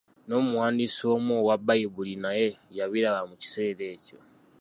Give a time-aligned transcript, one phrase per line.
[0.27, 4.17] N'omuwandiisi omu owa Bbayibuli naye yabiraba mu kiseera ekyo.